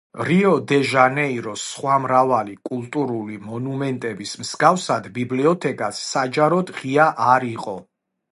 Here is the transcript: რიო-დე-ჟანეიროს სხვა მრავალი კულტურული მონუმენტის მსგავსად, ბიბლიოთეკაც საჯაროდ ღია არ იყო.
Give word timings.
რიო-დე-ჟანეიროს 0.27 1.65
სხვა 1.73 1.97
მრავალი 2.05 2.55
კულტურული 2.69 3.37
მონუმენტის 3.49 4.33
მსგავსად, 4.45 5.09
ბიბლიოთეკაც 5.19 6.01
საჯაროდ 6.07 6.75
ღია 6.79 7.09
არ 7.35 7.47
იყო. 7.53 7.77